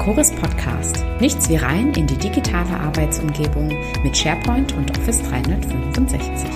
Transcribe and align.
Acoris 0.00 0.30
Podcast. 0.30 1.04
Nichts 1.20 1.50
wie 1.50 1.56
rein 1.56 1.92
in 1.92 2.06
die 2.06 2.16
digitale 2.16 2.80
Arbeitsumgebung 2.80 3.68
mit 4.02 4.16
SharePoint 4.16 4.72
und 4.72 4.98
Office 4.98 5.20
365. 5.24 6.50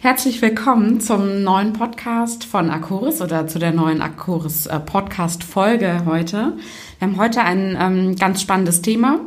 Herzlich 0.00 0.40
willkommen 0.40 1.02
zum 1.02 1.42
neuen 1.42 1.74
Podcast 1.74 2.46
von 2.46 2.70
Acoris 2.70 3.20
oder 3.20 3.46
zu 3.46 3.58
der 3.58 3.72
neuen 3.72 4.00
Acoris 4.00 4.64
äh, 4.64 4.80
Podcast 4.80 5.44
Folge 5.44 6.06
heute. 6.06 6.54
Wir 6.98 7.08
haben 7.08 7.18
heute 7.18 7.42
ein 7.42 7.76
ähm, 7.78 8.16
ganz 8.16 8.40
spannendes 8.40 8.80
Thema 8.80 9.20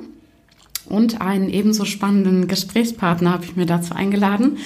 und 0.88 1.22
einen 1.22 1.48
ebenso 1.48 1.86
spannenden 1.86 2.48
Gesprächspartner 2.48 3.34
habe 3.34 3.46
ich 3.46 3.56
mir 3.56 3.68
dazu 3.68 3.94
eingeladen. 3.94 4.58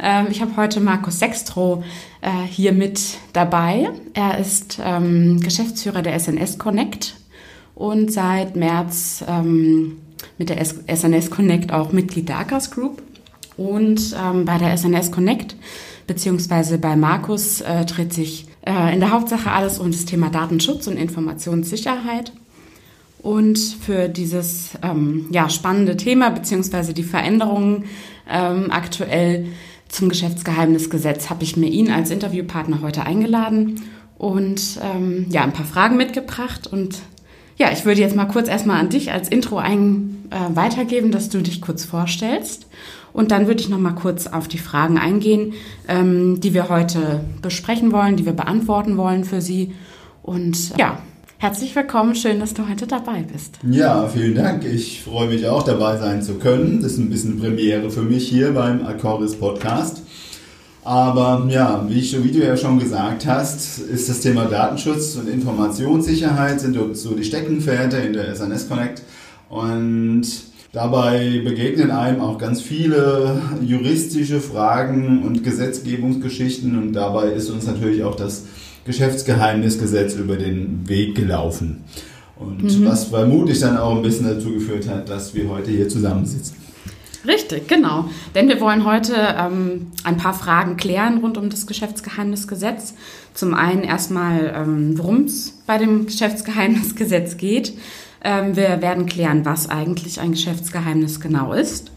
Ähm, 0.00 0.28
ich 0.30 0.40
habe 0.40 0.56
heute 0.56 0.80
Markus 0.80 1.18
Sextro 1.18 1.82
äh, 2.20 2.30
hier 2.48 2.72
mit 2.72 3.00
dabei. 3.32 3.90
Er 4.14 4.38
ist 4.38 4.78
ähm, 4.82 5.40
Geschäftsführer 5.40 6.02
der 6.02 6.18
SNS 6.18 6.58
Connect 6.58 7.16
und 7.74 8.12
seit 8.12 8.56
März 8.56 9.24
ähm, 9.28 9.98
mit 10.36 10.50
der 10.50 10.64
SNS 10.64 11.30
Connect 11.30 11.72
auch 11.72 11.92
Mitglied 11.92 12.28
der 12.28 12.38
Akas 12.38 12.70
Group. 12.70 13.02
Und 13.56 14.14
bei 14.44 14.56
der 14.56 14.76
SNS 14.76 15.10
Connect 15.10 15.56
beziehungsweise 16.08 16.78
bei 16.78 16.96
Markus 16.96 17.60
äh, 17.60 17.84
dreht 17.84 18.12
sich 18.12 18.46
äh, 18.66 18.92
in 18.92 18.98
der 18.98 19.12
Hauptsache 19.12 19.52
alles 19.52 19.78
um 19.78 19.92
das 19.92 20.04
Thema 20.04 20.30
Datenschutz 20.30 20.88
und 20.88 20.96
Informationssicherheit. 20.96 22.32
Und 23.20 23.58
für 23.58 24.08
dieses 24.08 24.70
ähm, 24.82 25.26
ja, 25.30 25.48
spannende 25.50 25.96
Thema 25.96 26.30
beziehungsweise 26.30 26.94
die 26.94 27.02
Veränderungen 27.02 27.84
ähm, 28.28 28.70
aktuell 28.70 29.46
zum 29.88 30.08
Geschäftsgeheimnisgesetz 30.08 31.30
habe 31.30 31.44
ich 31.44 31.56
mir 31.56 31.68
ihn 31.68 31.90
als 31.90 32.10
Interviewpartner 32.10 32.80
heute 32.82 33.04
eingeladen 33.04 33.82
und 34.18 34.78
ähm, 34.82 35.26
ja, 35.30 35.42
ein 35.42 35.52
paar 35.52 35.64
Fragen 35.64 35.96
mitgebracht. 35.96 36.66
Und 36.66 37.00
ja, 37.56 37.72
ich 37.72 37.84
würde 37.84 38.00
jetzt 38.00 38.16
mal 38.16 38.26
kurz 38.26 38.48
erstmal 38.48 38.80
an 38.80 38.90
dich 38.90 39.12
als 39.12 39.28
Intro 39.28 39.58
ein, 39.58 40.24
äh, 40.30 40.56
weitergeben, 40.56 41.10
dass 41.10 41.28
du 41.28 41.40
dich 41.40 41.60
kurz 41.60 41.84
vorstellst. 41.84 42.66
Und 43.12 43.30
dann 43.30 43.46
würde 43.46 43.60
ich 43.60 43.68
noch 43.68 43.78
mal 43.78 43.94
kurz 43.94 44.26
auf 44.26 44.48
die 44.48 44.58
Fragen 44.58 44.98
eingehen, 44.98 45.54
ähm, 45.88 46.40
die 46.40 46.54
wir 46.54 46.68
heute 46.68 47.20
besprechen 47.40 47.90
wollen, 47.92 48.16
die 48.16 48.26
wir 48.26 48.34
beantworten 48.34 48.96
wollen 48.96 49.24
für 49.24 49.40
Sie. 49.40 49.72
Und 50.22 50.76
ja, 50.76 51.00
Herzlich 51.40 51.76
willkommen, 51.76 52.16
schön, 52.16 52.40
dass 52.40 52.52
du 52.52 52.68
heute 52.68 52.88
dabei 52.88 53.22
bist. 53.22 53.60
Ja, 53.62 54.08
vielen 54.08 54.34
Dank. 54.34 54.64
Ich 54.64 55.02
freue 55.04 55.28
mich 55.28 55.46
auch 55.46 55.62
dabei 55.62 55.96
sein 55.96 56.20
zu 56.20 56.34
können. 56.34 56.82
Das 56.82 56.94
ist 56.94 56.98
ein 56.98 57.10
bisschen 57.10 57.38
Premiere 57.38 57.92
für 57.92 58.02
mich 58.02 58.26
hier 58.26 58.54
beim 58.54 58.84
Accoris 58.84 59.36
Podcast. 59.36 60.02
Aber 60.82 61.46
ja, 61.48 61.86
wie, 61.88 62.00
ich, 62.00 62.24
wie 62.24 62.32
du 62.32 62.44
ja 62.44 62.56
schon 62.56 62.80
gesagt 62.80 63.24
hast, 63.26 63.78
ist 63.78 64.08
das 64.08 64.18
Thema 64.18 64.46
Datenschutz 64.46 65.14
und 65.14 65.28
Informationssicherheit 65.28 66.60
sind 66.60 66.76
so 66.96 67.14
die 67.14 67.22
Steckenpferde 67.22 67.98
in 67.98 68.14
der 68.14 68.34
SNS 68.34 68.68
Connect. 68.68 69.02
Und 69.48 70.24
dabei 70.72 71.40
begegnen 71.44 71.92
einem 71.92 72.20
auch 72.20 72.38
ganz 72.38 72.62
viele 72.62 73.40
juristische 73.62 74.40
Fragen 74.40 75.22
und 75.22 75.44
Gesetzgebungsgeschichten. 75.44 76.76
Und 76.76 76.94
dabei 76.94 77.28
ist 77.28 77.48
uns 77.48 77.64
natürlich 77.64 78.02
auch 78.02 78.16
das 78.16 78.42
Geschäftsgeheimnisgesetz 78.88 80.14
über 80.14 80.36
den 80.36 80.88
Weg 80.88 81.14
gelaufen. 81.14 81.84
Und 82.36 82.62
mhm. 82.62 82.86
was 82.86 83.04
vermutlich 83.04 83.60
dann 83.60 83.76
auch 83.76 83.94
ein 83.94 84.02
bisschen 84.02 84.26
dazu 84.26 84.52
geführt 84.52 84.88
hat, 84.88 85.08
dass 85.08 85.34
wir 85.34 85.48
heute 85.48 85.70
hier 85.70 85.88
zusammensitzen. 85.88 86.56
Richtig, 87.26 87.68
genau. 87.68 88.08
Denn 88.34 88.48
wir 88.48 88.60
wollen 88.60 88.84
heute 88.84 89.14
ähm, 89.36 89.88
ein 90.04 90.16
paar 90.16 90.34
Fragen 90.34 90.76
klären 90.76 91.18
rund 91.18 91.36
um 91.36 91.50
das 91.50 91.66
Geschäftsgeheimnisgesetz. 91.66 92.94
Zum 93.34 93.54
einen 93.54 93.82
erstmal, 93.82 94.52
ähm, 94.54 94.96
worum 94.96 95.24
es 95.24 95.52
bei 95.66 95.78
dem 95.78 96.06
Geschäftsgeheimnisgesetz 96.06 97.36
geht. 97.36 97.74
Ähm, 98.24 98.56
wir 98.56 98.80
werden 98.80 99.06
klären, 99.06 99.44
was 99.44 99.68
eigentlich 99.68 100.20
ein 100.20 100.30
Geschäftsgeheimnis 100.32 101.20
genau 101.20 101.52
ist, 101.52 101.90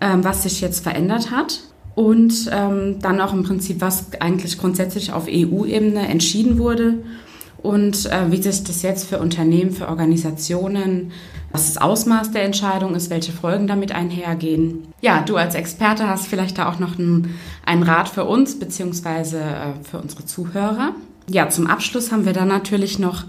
ähm, 0.00 0.22
was 0.24 0.44
sich 0.44 0.60
jetzt 0.60 0.82
verändert 0.82 1.30
hat 1.30 1.60
und 1.94 2.50
ähm, 2.52 2.98
dann 3.00 3.20
auch 3.20 3.32
im 3.32 3.42
Prinzip, 3.42 3.80
was 3.80 4.12
eigentlich 4.20 4.58
grundsätzlich 4.58 5.12
auf 5.12 5.26
EU-Ebene 5.28 6.06
entschieden 6.08 6.58
wurde 6.58 6.98
und 7.62 8.06
äh, 8.06 8.30
wie 8.30 8.40
sich 8.40 8.64
das 8.64 8.82
jetzt 8.82 9.08
für 9.08 9.18
Unternehmen, 9.18 9.72
für 9.72 9.88
Organisationen, 9.88 11.12
was 11.52 11.66
das 11.66 11.82
Ausmaß 11.82 12.30
der 12.30 12.44
Entscheidung 12.44 12.94
ist, 12.94 13.10
welche 13.10 13.32
Folgen 13.32 13.66
damit 13.66 13.92
einhergehen. 13.92 14.92
Ja, 15.00 15.22
du 15.22 15.36
als 15.36 15.54
Experte 15.54 16.08
hast 16.08 16.26
vielleicht 16.26 16.58
da 16.58 16.70
auch 16.70 16.78
noch 16.78 16.98
einen, 16.98 17.34
einen 17.66 17.82
Rat 17.82 18.08
für 18.08 18.24
uns 18.24 18.58
beziehungsweise 18.58 19.40
äh, 19.40 19.84
für 19.88 19.98
unsere 19.98 20.24
Zuhörer. 20.24 20.94
Ja, 21.32 21.48
zum 21.48 21.68
Abschluss 21.68 22.10
haben 22.10 22.24
wir 22.24 22.32
dann 22.32 22.48
natürlich 22.48 22.98
noch 22.98 23.22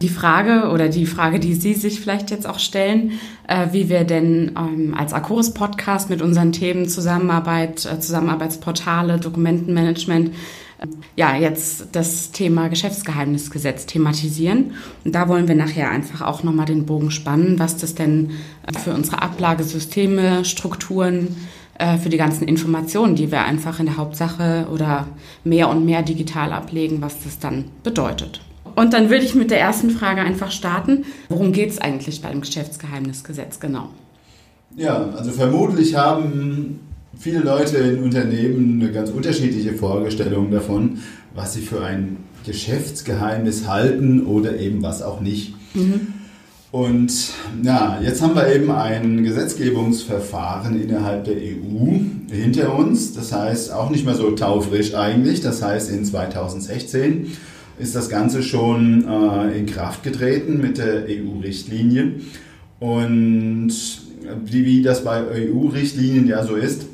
die 0.00 0.08
Frage 0.08 0.70
oder 0.70 0.88
die 0.88 1.06
Frage, 1.06 1.40
die 1.40 1.54
Sie 1.54 1.74
sich 1.74 2.00
vielleicht 2.00 2.30
jetzt 2.30 2.46
auch 2.46 2.60
stellen, 2.60 3.18
äh, 3.48 3.66
wie 3.72 3.88
wir 3.88 4.04
denn 4.04 4.52
ähm, 4.56 4.94
als 4.96 5.12
Acoris 5.12 5.52
Podcast 5.54 6.08
mit 6.08 6.22
unseren 6.22 6.52
Themen 6.52 6.88
Zusammenarbeit, 6.88 7.84
äh, 7.84 7.98
Zusammenarbeitsportale, 7.98 9.18
Dokumentenmanagement, 9.18 10.28
äh, 10.28 10.86
ja, 11.16 11.34
jetzt 11.34 11.88
das 11.90 12.30
Thema 12.30 12.68
Geschäftsgeheimnisgesetz 12.68 13.86
thematisieren. 13.86 14.74
Und 15.04 15.16
da 15.16 15.28
wollen 15.28 15.48
wir 15.48 15.56
nachher 15.56 15.90
einfach 15.90 16.20
auch 16.20 16.44
nochmal 16.44 16.66
den 16.66 16.86
Bogen 16.86 17.10
spannen, 17.10 17.58
was 17.58 17.76
das 17.76 17.96
denn 17.96 18.30
äh, 18.68 18.78
für 18.78 18.94
unsere 18.94 19.20
Ablagesysteme, 19.20 20.44
Strukturen, 20.44 21.34
für 22.02 22.08
die 22.08 22.16
ganzen 22.16 22.48
Informationen, 22.48 23.14
die 23.14 23.30
wir 23.30 23.44
einfach 23.44 23.78
in 23.78 23.86
der 23.86 23.96
Hauptsache 23.96 24.66
oder 24.72 25.06
mehr 25.44 25.68
und 25.68 25.84
mehr 25.84 26.02
digital 26.02 26.52
ablegen, 26.52 27.00
was 27.00 27.22
das 27.22 27.38
dann 27.38 27.66
bedeutet. 27.84 28.40
Und 28.74 28.92
dann 28.92 29.10
würde 29.10 29.24
ich 29.24 29.34
mit 29.34 29.50
der 29.50 29.60
ersten 29.60 29.90
Frage 29.90 30.20
einfach 30.20 30.50
starten. 30.50 31.04
Worum 31.28 31.52
geht 31.52 31.70
es 31.70 31.78
eigentlich 31.80 32.20
beim 32.22 32.40
Geschäftsgeheimnisgesetz 32.40 33.60
genau? 33.60 33.90
Ja, 34.76 35.08
also 35.16 35.30
vermutlich 35.30 35.96
haben 35.96 36.80
viele 37.18 37.40
Leute 37.40 37.78
in 37.78 38.02
Unternehmen 38.02 38.80
eine 38.80 38.92
ganz 38.92 39.10
unterschiedliche 39.10 39.72
Vorstellung 39.72 40.50
davon, 40.50 40.98
was 41.34 41.54
sie 41.54 41.60
für 41.60 41.84
ein 41.84 42.18
Geschäftsgeheimnis 42.44 43.66
halten 43.66 44.26
oder 44.26 44.58
eben 44.58 44.82
was 44.82 45.02
auch 45.02 45.20
nicht. 45.20 45.54
Mhm. 45.74 46.14
Und 46.78 47.32
ja, 47.64 47.98
jetzt 48.00 48.22
haben 48.22 48.36
wir 48.36 48.54
eben 48.54 48.70
ein 48.70 49.24
Gesetzgebungsverfahren 49.24 50.80
innerhalb 50.80 51.24
der 51.24 51.34
EU 51.34 51.98
hinter 52.30 52.72
uns. 52.76 53.14
Das 53.14 53.32
heißt, 53.32 53.72
auch 53.72 53.90
nicht 53.90 54.04
mehr 54.04 54.14
so 54.14 54.30
taufrisch 54.30 54.94
eigentlich. 54.94 55.40
Das 55.40 55.60
heißt, 55.60 55.90
in 55.90 56.04
2016 56.04 57.32
ist 57.80 57.96
das 57.96 58.08
Ganze 58.08 58.44
schon 58.44 59.04
äh, 59.08 59.58
in 59.58 59.66
Kraft 59.66 60.04
getreten 60.04 60.60
mit 60.60 60.78
der 60.78 61.06
EU-Richtlinie. 61.08 62.12
Und 62.78 63.72
wie 64.44 64.80
das 64.80 65.02
bei 65.02 65.22
EU-Richtlinien 65.50 66.28
ja 66.28 66.44
so 66.44 66.54
ist, 66.54 66.86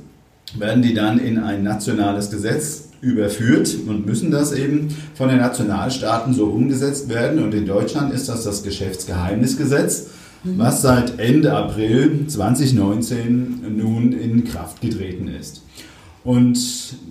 werden 0.59 0.83
die 0.83 0.94
dann 0.94 1.19
in 1.19 1.37
ein 1.37 1.62
nationales 1.62 2.31
Gesetz 2.31 2.89
überführt 3.00 3.77
und 3.87 4.06
müssen 4.06 4.31
das 4.31 4.53
eben 4.53 4.88
von 5.15 5.28
den 5.28 5.38
Nationalstaaten 5.38 6.32
so 6.34 6.47
umgesetzt 6.47 7.09
werden. 7.09 7.43
Und 7.43 7.55
in 7.55 7.66
Deutschland 7.66 8.12
ist 8.12 8.28
das 8.28 8.44
das 8.44 8.62
Geschäftsgeheimnisgesetz, 8.62 10.09
mhm. 10.43 10.59
was 10.59 10.82
seit 10.82 11.19
Ende 11.19 11.53
April 11.53 12.27
2019 12.27 13.77
nun 13.77 14.12
in 14.12 14.44
Kraft 14.44 14.81
getreten 14.81 15.28
ist. 15.28 15.62
Und 16.25 16.59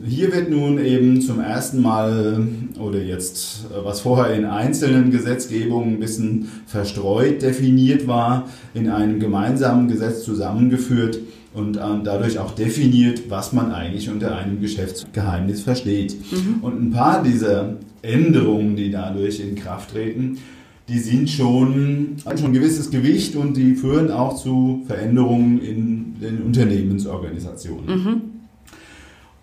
hier 0.04 0.34
wird 0.34 0.50
nun 0.50 0.84
eben 0.84 1.22
zum 1.22 1.40
ersten 1.40 1.84
Mal 1.84 2.48
oder 2.80 3.00
jetzt, 3.00 3.66
was 3.84 4.02
vorher 4.02 4.34
in 4.34 4.46
einzelnen 4.46 5.12
Gesetzgebungen 5.12 5.94
ein 5.94 6.00
bisschen 6.00 6.50
verstreut 6.66 7.44
definiert 7.44 8.08
war, 8.08 8.50
in 8.74 8.90
einem 8.90 9.20
gemeinsamen 9.20 9.88
Gesetz 9.88 10.24
zusammengeführt 10.24 11.20
und 11.54 11.78
ähm, 11.78 12.02
dadurch 12.04 12.40
auch 12.40 12.52
definiert, 12.52 13.30
was 13.30 13.54
man 13.54 13.72
eigentlich 13.72 14.10
unter 14.10 14.36
einem 14.38 14.60
Geschäftsgeheimnis 14.60 15.62
versteht. 15.62 16.16
Mhm. 16.32 16.64
Und 16.64 16.82
ein 16.82 16.92
paar 16.92 17.24
dieser 17.24 17.78
Änderungen, 18.02 18.76
die 18.76 18.92
dadurch 18.92 19.40
in 19.40 19.56
Kraft 19.56 19.92
treten, 19.92 20.38
die 20.88 21.00
sind 21.00 21.30
schon, 21.30 22.18
haben 22.26 22.38
schon 22.38 22.48
ein 22.48 22.54
gewisses 22.54 22.92
Gewicht 22.92 23.36
und 23.36 23.56
die 23.56 23.76
führen 23.76 24.12
auch 24.12 24.36
zu 24.36 24.84
Veränderungen 24.86 25.62
in 25.62 26.16
den 26.20 26.42
Unternehmensorganisationen. 26.42 27.86
Mhm. 27.86 28.22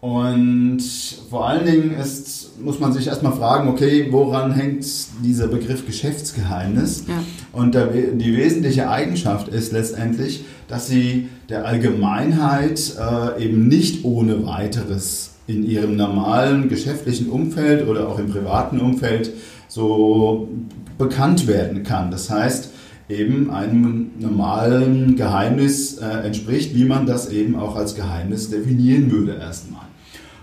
Und 0.00 0.81
vor 1.29 1.47
allen 1.47 1.67
Dingen 1.67 1.94
ist, 1.94 2.58
muss 2.58 2.81
man 2.81 2.94
sich 2.94 3.06
erstmal 3.06 3.32
fragen, 3.32 3.69
okay, 3.69 4.08
woran 4.11 4.52
hängt 4.52 4.87
dieser 5.23 5.47
Begriff 5.47 5.85
Geschäftsgeheimnis? 5.87 7.05
Ja. 7.06 7.23
Und 7.52 7.75
der, 7.75 7.87
die 7.88 8.35
wesentliche 8.35 8.88
Eigenschaft 8.88 9.49
ist 9.49 9.73
letztendlich, 9.73 10.44
dass 10.69 10.87
sie 10.87 11.29
der 11.50 11.67
Allgemeinheit 11.67 12.94
äh, 12.99 13.44
eben 13.44 13.69
nicht 13.69 14.05
ohne 14.06 14.47
weiteres 14.47 15.32
in 15.47 15.69
ihrem 15.69 15.97
normalen 15.97 16.70
geschäftlichen 16.70 17.29
Umfeld 17.29 17.87
oder 17.87 18.08
auch 18.08 18.19
im 18.19 18.31
privaten 18.31 18.81
Umfeld 18.81 19.32
so 19.69 20.49
bekannt 20.96 21.46
werden 21.46 21.82
kann. 21.82 22.11
Das 22.11 22.31
heißt, 22.31 22.70
eben 23.11 23.50
einem 23.50 24.12
normalen 24.19 25.17
Geheimnis 25.17 25.99
äh, 25.99 26.06
entspricht, 26.26 26.75
wie 26.75 26.85
man 26.85 27.05
das 27.05 27.31
eben 27.31 27.56
auch 27.56 27.76
als 27.76 27.96
Geheimnis 27.96 28.49
definieren 28.49 29.11
würde 29.11 29.35
erstmal. 29.35 29.89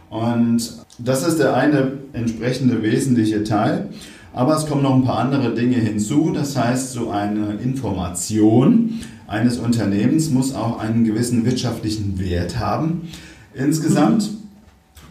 Und 0.10 0.78
das 1.00 1.28
ist 1.28 1.40
der 1.40 1.56
eine 1.56 1.94
entsprechende 2.14 2.82
wesentliche 2.82 3.44
Teil. 3.44 3.90
Aber 4.34 4.56
es 4.56 4.68
kommen 4.68 4.84
noch 4.84 4.96
ein 4.96 5.04
paar 5.04 5.20
andere 5.20 5.54
Dinge 5.54 5.78
hinzu. 5.78 6.32
Das 6.34 6.56
heißt, 6.56 6.94
so 6.94 7.10
eine 7.10 7.56
Information 7.56 9.00
eines 9.28 9.58
Unternehmens 9.58 10.30
muss 10.30 10.54
auch 10.54 10.80
einen 10.80 11.04
gewissen 11.04 11.46
wirtschaftlichen 11.46 12.20
Wert 12.20 12.60
haben 12.60 13.10
insgesamt. 13.54 14.30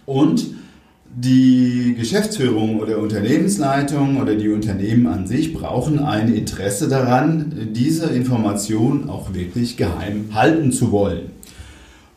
Und 0.06 0.46
die 1.18 1.94
Geschäftsführung 1.98 2.78
oder 2.78 2.98
Unternehmensleitung 2.98 4.20
oder 4.20 4.34
die 4.34 4.50
Unternehmen 4.50 5.06
an 5.06 5.26
sich 5.26 5.54
brauchen 5.54 5.98
ein 5.98 6.32
Interesse 6.32 6.88
daran, 6.88 7.70
diese 7.72 8.06
Information 8.06 9.08
auch 9.08 9.32
wirklich 9.32 9.76
geheim 9.76 10.30
halten 10.34 10.72
zu 10.72 10.92
wollen. 10.92 11.30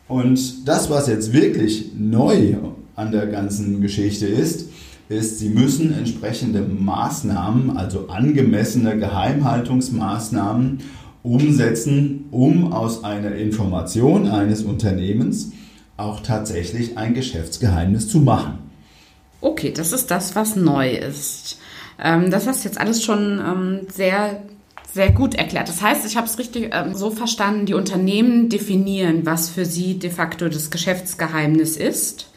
Und 0.10 0.68
das, 0.68 0.90
was 0.90 1.08
jetzt 1.08 1.32
wirklich 1.34 1.92
neu 1.96 2.56
an 2.96 3.12
der 3.12 3.28
ganzen 3.28 3.80
Geschichte 3.80 4.26
ist, 4.26 4.68
ist, 5.08 5.40
sie 5.40 5.50
müssen 5.50 5.94
entsprechende 5.94 6.62
Maßnahmen, 6.62 7.78
also 7.78 8.10
angemessene 8.10 8.98
Geheimhaltungsmaßnahmen 8.98 10.80
umsetzen, 11.22 12.26
um 12.32 12.74
aus 12.74 13.04
einer 13.04 13.36
Information 13.36 14.28
eines 14.28 14.64
Unternehmens 14.64 15.52
auch 15.96 16.22
tatsächlich 16.22 16.98
ein 16.98 17.14
Geschäftsgeheimnis 17.14 18.08
zu 18.08 18.20
machen. 18.20 18.58
Okay, 19.42 19.72
das 19.72 19.92
ist 19.92 20.10
das, 20.10 20.36
was 20.36 20.56
neu 20.56 20.92
ist. 20.92 21.60
Ähm, 22.04 22.32
das 22.32 22.48
hast 22.48 22.64
jetzt 22.64 22.80
alles 22.80 23.04
schon 23.04 23.40
ähm, 23.40 23.82
sehr, 23.94 24.42
sehr 24.94 25.12
gut 25.12 25.36
erklärt. 25.36 25.70
Das 25.70 25.82
heißt, 25.82 26.06
ich 26.06 26.18
habe 26.18 26.28
es 26.28 26.40
richtig 26.40 26.72
ähm, 26.74 26.96
so 26.96 27.12
verstanden, 27.12 27.66
die 27.66 27.74
Unternehmen 27.74 28.50
definieren, 28.50 29.26
was 29.26 29.50
für 29.50 29.66
sie 29.66 30.00
de 30.00 30.10
facto 30.10 30.50
das 30.50 30.72
Geschäftsgeheimnis 30.72 31.78
ist. 31.78 32.28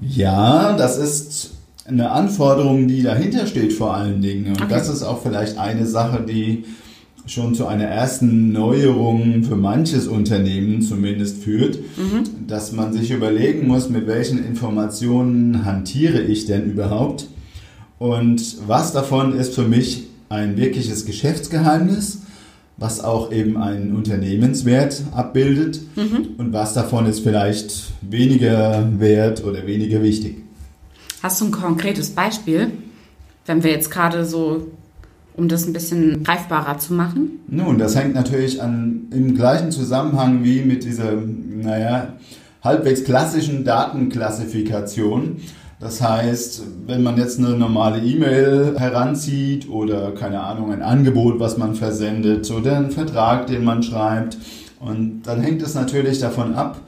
Ja, 0.00 0.76
das 0.76 0.98
ist 0.98 1.52
eine 1.86 2.10
Anforderung, 2.10 2.88
die 2.88 3.02
dahinter 3.02 3.46
steht 3.46 3.72
vor 3.72 3.94
allen 3.94 4.20
Dingen. 4.20 4.48
Und 4.48 4.62
okay. 4.62 4.70
das 4.70 4.88
ist 4.88 5.02
auch 5.02 5.22
vielleicht 5.22 5.58
eine 5.58 5.86
Sache, 5.86 6.24
die 6.26 6.64
schon 7.26 7.54
zu 7.54 7.66
einer 7.66 7.84
ersten 7.86 8.52
Neuerung 8.52 9.42
für 9.42 9.56
manches 9.56 10.06
Unternehmen 10.06 10.82
zumindest 10.82 11.42
führt, 11.42 11.78
mhm. 11.96 12.46
dass 12.46 12.70
man 12.70 12.92
sich 12.92 13.10
überlegen 13.10 13.66
muss, 13.66 13.88
mit 13.88 14.06
welchen 14.06 14.44
Informationen 14.44 15.64
hantiere 15.64 16.20
ich 16.20 16.46
denn 16.46 16.70
überhaupt 16.70 17.26
und 17.98 18.68
was 18.68 18.92
davon 18.92 19.36
ist 19.36 19.54
für 19.54 19.66
mich 19.66 20.05
ein 20.28 20.56
wirkliches 20.56 21.06
Geschäftsgeheimnis, 21.06 22.22
was 22.76 23.02
auch 23.02 23.32
eben 23.32 23.56
einen 23.56 23.94
Unternehmenswert 23.94 25.02
abbildet 25.14 25.80
mhm. 25.96 26.34
und 26.38 26.52
was 26.52 26.74
davon 26.74 27.06
ist 27.06 27.20
vielleicht 27.20 27.92
weniger 28.02 28.86
wert 28.98 29.44
oder 29.44 29.66
weniger 29.66 30.02
wichtig. 30.02 30.42
Hast 31.22 31.40
du 31.40 31.46
ein 31.46 31.50
konkretes 31.50 32.10
Beispiel, 32.10 32.72
wenn 33.46 33.62
wir 33.62 33.70
jetzt 33.70 33.90
gerade 33.90 34.24
so 34.24 34.66
um 35.36 35.48
das 35.48 35.66
ein 35.66 35.72
bisschen 35.72 36.24
greifbarer 36.24 36.78
zu 36.78 36.94
machen? 36.94 37.40
Nun, 37.46 37.78
das 37.78 37.94
hängt 37.94 38.14
natürlich 38.14 38.62
an, 38.62 39.08
im 39.10 39.34
gleichen 39.34 39.70
Zusammenhang 39.70 40.42
wie 40.42 40.62
mit 40.62 40.84
dieser, 40.84 41.12
naja, 41.12 42.14
halbwegs 42.62 43.04
klassischen 43.04 43.64
Datenklassifikation. 43.64 45.36
Das 45.78 46.00
heißt, 46.00 46.62
wenn 46.86 47.02
man 47.02 47.18
jetzt 47.18 47.38
eine 47.38 47.50
normale 47.50 48.00
E-Mail 48.00 48.76
heranzieht 48.78 49.68
oder 49.68 50.12
keine 50.12 50.40
Ahnung, 50.40 50.72
ein 50.72 50.82
Angebot, 50.82 51.38
was 51.38 51.58
man 51.58 51.74
versendet 51.74 52.50
oder 52.50 52.78
einen 52.78 52.90
Vertrag, 52.90 53.46
den 53.46 53.62
man 53.62 53.82
schreibt, 53.82 54.38
und 54.80 55.22
dann 55.22 55.40
hängt 55.40 55.62
es 55.62 55.74
natürlich 55.74 56.18
davon 56.18 56.54
ab, 56.54 56.80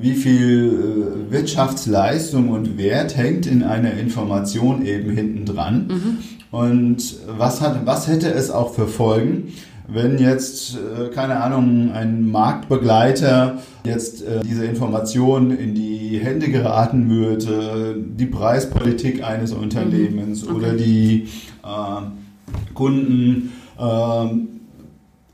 wie 0.00 0.14
viel 0.14 1.26
äh, 1.28 1.32
Wirtschaftsleistung 1.32 2.48
und 2.48 2.78
Wert 2.78 3.16
hängt 3.16 3.46
in 3.46 3.62
einer 3.62 3.94
Information 3.94 4.84
eben 4.86 5.10
hinten 5.10 5.44
dran. 5.44 5.88
Mhm. 5.88 6.18
Und 6.56 7.16
was, 7.26 7.60
hat, 7.60 7.84
was 7.84 8.08
hätte 8.08 8.30
es 8.32 8.50
auch 8.50 8.74
für 8.74 8.86
Folgen, 8.86 9.52
wenn 9.88 10.18
jetzt, 10.18 10.76
äh, 10.76 11.08
keine 11.08 11.40
Ahnung, 11.42 11.90
ein 11.92 12.30
Marktbegleiter 12.30 13.58
jetzt 13.84 14.22
äh, 14.22 14.40
diese 14.44 14.64
Information 14.64 15.50
in 15.50 15.74
die 15.74 16.18
Hände 16.22 16.48
geraten 16.48 17.10
würde, 17.10 17.96
die 17.98 18.26
Preispolitik 18.26 19.24
eines 19.24 19.52
Unternehmens 19.52 20.44
mhm. 20.44 20.56
okay. 20.56 20.64
oder 20.64 20.72
die 20.74 21.28
äh, 21.64 22.74
Kunden. 22.74 23.52
Äh, 23.78 24.26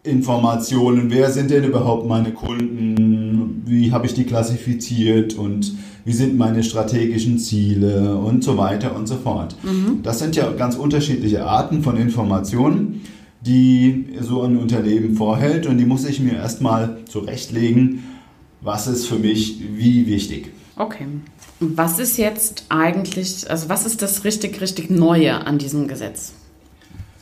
Informationen, 0.05 1.11
wer 1.11 1.31
sind 1.31 1.51
denn 1.51 1.65
überhaupt 1.65 2.07
meine 2.07 2.33
Kunden, 2.33 3.63
wie 3.67 3.93
habe 3.93 4.07
ich 4.07 4.15
die 4.15 4.25
klassifiziert 4.25 5.35
und 5.35 5.75
wie 6.05 6.13
sind 6.13 6.39
meine 6.39 6.63
strategischen 6.63 7.39
Ziele 7.39 8.17
und 8.17 8.43
so 8.43 8.57
weiter 8.57 8.97
und 8.97 9.07
so 9.07 9.17
fort. 9.17 9.57
Mhm. 9.63 10.03
Das 10.03 10.19
sind 10.19 10.37
ja 10.37 10.51
ganz 10.53 10.77
unterschiedliche 10.77 11.45
Arten 11.45 11.83
von 11.83 11.97
Informationen, 11.97 13.03
die 13.41 14.17
so 14.21 14.43
ein 14.43 14.57
Unternehmen 14.57 15.15
vorhält 15.17 15.67
und 15.67 15.79
die 15.79 15.85
muss 15.85 16.05
ich 16.05 16.21
mir 16.21 16.35
erstmal 16.35 16.99
zurechtlegen, 17.09 18.05
was 18.61 18.87
ist 18.87 19.07
für 19.07 19.19
mich 19.19 19.61
wie 19.77 20.07
wichtig. 20.07 20.51
Okay. 20.77 21.07
Was 21.61 21.99
ist 21.99 22.19
jetzt 22.19 22.65
eigentlich, 22.69 23.51
also 23.51 23.69
was 23.69 23.85
ist 23.87 24.03
das 24.03 24.25
richtig, 24.25 24.61
richtig 24.61 24.91
Neue 24.91 25.47
an 25.47 25.59
diesem 25.59 25.89
Gesetz? 25.89 26.33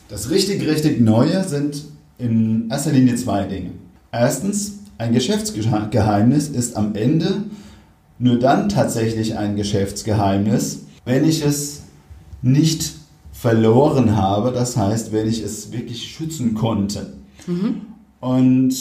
Das 0.09 0.29
richtig, 0.29 0.65
richtig 0.67 1.01
Neue 1.01 1.43
sind 1.43 1.85
in 2.17 2.69
erster 2.69 2.91
Linie 2.91 3.15
zwei 3.15 3.43
Dinge. 3.43 3.71
Erstens, 4.11 4.79
ein 4.97 5.13
Geschäftsgeheimnis 5.13 6.49
ist 6.49 6.75
am 6.75 6.95
Ende 6.95 7.43
nur 8.19 8.39
dann 8.39 8.69
tatsächlich 8.69 9.37
ein 9.37 9.55
Geschäftsgeheimnis, 9.55 10.85
wenn 11.05 11.27
ich 11.27 11.43
es 11.45 11.83
nicht 12.41 12.93
verloren 13.39 14.15
habe, 14.15 14.51
das 14.51 14.75
heißt, 14.77 15.11
wenn 15.11 15.27
ich 15.27 15.43
es 15.43 15.71
wirklich 15.71 16.11
schützen 16.11 16.55
konnte. 16.55 17.13
Mhm. 17.45 17.81
Und 18.19 18.73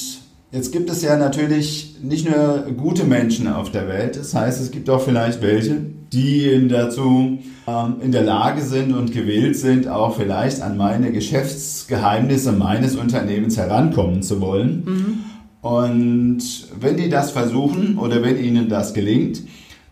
jetzt 0.51 0.73
gibt 0.73 0.89
es 0.89 1.03
ja 1.03 1.19
natürlich 1.19 1.97
nicht 2.03 2.29
nur 2.29 2.65
gute 2.77 3.05
Menschen 3.05 3.49
auf 3.49 3.71
der 3.71 3.87
Welt, 3.87 4.17
das 4.17 4.35
heißt, 4.35 4.61
es 4.61 4.71
gibt 4.71 4.89
auch 4.89 5.03
vielleicht 5.03 5.43
welche, 5.43 5.83
die 6.13 6.69
dazu 6.69 7.39
ähm, 7.67 7.97
in 8.01 8.13
der 8.13 8.23
Lage 8.23 8.63
sind 8.63 8.95
und 8.95 9.13
gewillt 9.13 9.57
sind, 9.57 9.89
auch 9.89 10.17
vielleicht 10.17 10.63
an 10.63 10.77
meine 10.79 11.13
Geschäftsgeheimnisse 11.13 12.53
meines 12.53 12.97
Unternehmens 12.97 13.59
herankommen 13.59 14.23
zu 14.23 14.41
wollen. 14.41 14.85
Mhm. 14.87 15.69
Und 15.69 16.43
wenn 16.81 16.97
die 16.97 17.09
das 17.09 17.33
versuchen 17.33 17.99
oder 17.99 18.23
wenn 18.23 18.43
ihnen 18.43 18.69
das 18.69 18.95
gelingt, 18.95 19.43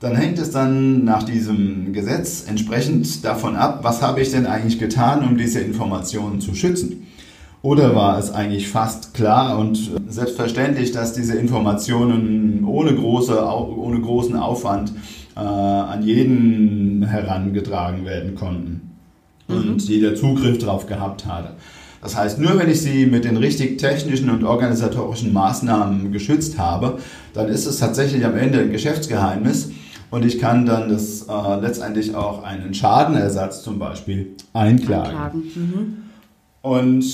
dann 0.04 0.16
hängt 0.16 0.38
es 0.38 0.50
dann 0.50 1.04
nach 1.04 1.23
diesem 1.23 1.94
Gesetz 1.94 2.44
entsprechend 2.46 3.25
davon 3.25 3.56
ab, 3.56 3.78
was 3.82 4.02
habe 4.02 4.20
ich 4.20 4.30
denn 4.30 4.44
eigentlich 4.44 4.78
getan, 4.78 5.26
um 5.26 5.38
diese 5.38 5.61
Informationen 5.61 6.42
zu 6.42 6.54
schützen. 6.54 7.06
Oder 7.62 7.96
war 7.96 8.18
es 8.18 8.30
eigentlich 8.30 8.68
fast 8.68 9.14
klar 9.14 9.58
und 9.58 9.92
selbstverständlich, 10.06 10.92
dass 10.92 11.14
diese 11.14 11.38
Informationen 11.38 12.66
ohne, 12.66 12.94
große, 12.94 13.42
ohne 13.42 13.99
großen 14.02 14.37
Aufwand 14.37 14.92
äh, 15.37 15.40
an 15.40 16.02
jeden 16.02 17.06
herangetragen 17.08 18.04
werden 18.04 18.34
konnten 18.34 18.90
und 19.49 19.76
mhm. 19.76 19.78
jeder 19.78 20.14
Zugriff 20.14 20.58
darauf 20.58 20.87
gehabt 20.87 21.25
hatte. 21.25 21.52
Das 22.02 22.14
heißt, 22.14 22.38
nur 22.38 22.58
wenn 22.58 22.68
ich 22.68 22.82
sie 22.82 23.06
mit 23.06 23.25
den 23.25 23.38
richtig 23.38 23.78
technischen 23.78 24.28
und 24.28 24.44
organisatorischen 24.44 25.32
Maßnahmen 25.32 26.12
geschützt 26.12 26.58
habe, 26.58 26.99
dann 27.32 27.49
ist 27.49 27.64
es 27.64 27.78
tatsächlich 27.78 28.26
am 28.26 28.37
Ende 28.37 28.61
ein 28.61 28.70
Geschäftsgeheimnis 28.70 29.70
und 30.14 30.25
ich 30.25 30.38
kann 30.38 30.64
dann 30.64 30.88
das 30.88 31.23
äh, 31.23 31.61
letztendlich 31.61 32.14
auch 32.14 32.44
einen 32.44 32.73
Schadenersatz 32.73 33.64
zum 33.64 33.80
Beispiel 33.80 34.37
einklagen. 34.52 35.11
einklagen. 35.11 35.40
Mhm. 35.56 35.97
Und 36.62 37.04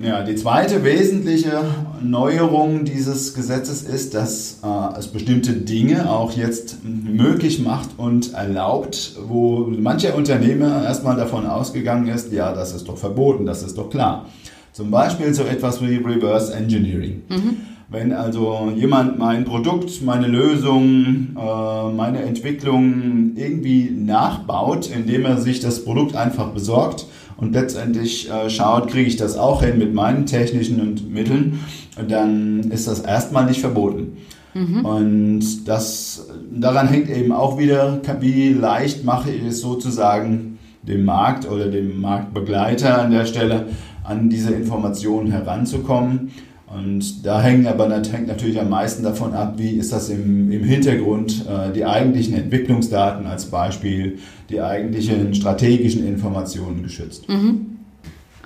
ja, 0.00 0.22
die 0.22 0.34
zweite 0.36 0.84
wesentliche 0.84 1.62
Neuerung 2.02 2.84
dieses 2.84 3.32
Gesetzes 3.32 3.82
ist, 3.82 4.12
dass 4.12 4.60
äh, 4.62 4.98
es 4.98 5.08
bestimmte 5.08 5.54
Dinge 5.54 6.10
auch 6.10 6.32
jetzt 6.32 6.84
möglich 6.84 7.60
macht 7.60 7.88
und 7.96 8.34
erlaubt, 8.34 9.16
wo 9.26 9.60
mancher 9.60 10.14
Unternehmer 10.14 10.84
erstmal 10.84 11.16
davon 11.16 11.46
ausgegangen 11.46 12.08
ist, 12.08 12.30
ja, 12.30 12.52
das 12.52 12.74
ist 12.74 12.86
doch 12.88 12.98
verboten, 12.98 13.46
das 13.46 13.62
ist 13.62 13.78
doch 13.78 13.88
klar. 13.88 14.26
Zum 14.72 14.90
Beispiel 14.90 15.32
so 15.32 15.44
etwas 15.44 15.80
wie 15.80 15.96
Reverse 15.96 16.52
Engineering. 16.52 17.22
Mhm. 17.30 17.56
Wenn 17.90 18.12
also 18.12 18.72
jemand 18.74 19.18
mein 19.18 19.44
Produkt, 19.44 20.02
meine 20.02 20.28
Lösung, 20.28 21.36
äh, 21.36 21.92
meine 21.92 22.22
Entwicklung 22.22 23.32
irgendwie 23.34 23.90
nachbaut, 23.90 24.88
indem 24.88 25.24
er 25.24 25.38
sich 25.38 25.58
das 25.58 25.84
Produkt 25.84 26.14
einfach 26.14 26.50
besorgt, 26.50 27.06
und 27.40 27.54
letztendlich 27.54 28.30
äh, 28.30 28.50
schaut, 28.50 28.88
kriege 28.88 29.08
ich 29.08 29.16
das 29.16 29.36
auch 29.36 29.62
hin 29.62 29.78
mit 29.78 29.94
meinen 29.94 30.26
technischen 30.26 30.80
und 30.80 31.10
Mitteln, 31.10 31.60
dann 32.06 32.60
ist 32.70 32.86
das 32.86 33.00
erstmal 33.00 33.46
nicht 33.46 33.60
verboten. 33.60 34.18
Mhm. 34.54 34.84
Und 34.84 35.64
das, 35.64 36.28
daran 36.52 36.88
hängt 36.88 37.08
eben 37.08 37.32
auch 37.32 37.58
wieder, 37.58 38.00
wie 38.20 38.50
leicht 38.50 39.04
mache 39.04 39.30
ich 39.30 39.42
es 39.42 39.60
sozusagen 39.62 40.58
dem 40.82 41.04
Markt 41.04 41.50
oder 41.50 41.66
dem 41.66 42.00
Marktbegleiter 42.00 43.00
an 43.02 43.10
der 43.10 43.24
Stelle, 43.24 43.66
an 44.04 44.28
diese 44.28 44.52
Informationen 44.52 45.30
heranzukommen. 45.30 46.30
Und 46.72 47.26
da 47.26 47.42
hängen 47.42 47.66
aber 47.66 47.90
hängt 47.90 48.28
natürlich 48.28 48.60
am 48.60 48.68
meisten 48.68 49.02
davon 49.02 49.34
ab, 49.34 49.54
wie 49.56 49.72
ist 49.72 49.92
das 49.92 50.08
im, 50.08 50.52
im 50.52 50.62
Hintergrund, 50.62 51.44
äh, 51.48 51.72
die 51.72 51.84
eigentlichen 51.84 52.34
Entwicklungsdaten 52.34 53.26
als 53.26 53.46
Beispiel, 53.46 54.18
die 54.48 54.60
eigentlichen 54.60 55.34
strategischen 55.34 56.06
Informationen 56.06 56.84
geschützt. 56.84 57.28
Mhm. 57.28 57.78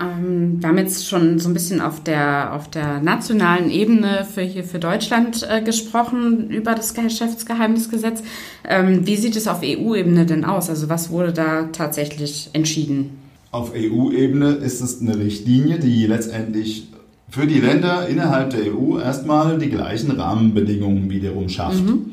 Ähm, 0.01 0.57
wir 0.59 0.69
haben 0.71 0.79
jetzt 0.79 1.07
schon 1.07 1.39
so 1.39 1.49
ein 1.49 1.55
bisschen 1.55 1.83
auf 1.83 2.03
der, 2.03 2.55
auf 2.55 2.69
der 2.69 3.01
nationalen 3.01 3.71
Ebene 3.71 4.25
für 4.25 4.43
hier 4.43 4.65
für 4.65 4.79
Deutschland 4.79 5.47
äh, 5.49 5.61
gesprochen 5.61 6.51
über 6.51 6.75
das 6.75 6.95
Geschäftsgeheimnisgesetz. 6.95 8.23
Ähm, 8.67 9.07
wie 9.07 9.17
sieht 9.17 9.37
es 9.37 9.47
auf 9.47 9.61
EU-Ebene 9.63 10.25
denn 10.25 10.47
aus? 10.47 10.71
Also 10.71 10.89
was 10.89 11.11
wurde 11.11 11.33
da 11.33 11.65
tatsächlich 11.73 12.49
entschieden? 12.55 13.19
Auf 13.51 13.73
EU-Ebene 13.75 14.49
ist 14.53 14.81
es 14.81 15.01
eine 15.01 15.19
Richtlinie, 15.19 15.79
die 15.79 16.07
letztendlich 16.07 16.89
für 17.35 17.49
die 17.49 17.59
Länder 17.59 18.07
innerhalb 18.07 18.51
der 18.51 18.73
EU 18.73 19.01
erstmal 19.01 19.59
die 19.59 19.69
gleichen 19.69 20.13
Rahmenbedingungen 20.13 21.11
wiederum 21.11 21.49
schafft. 21.49 21.83
Mhm. 21.83 22.13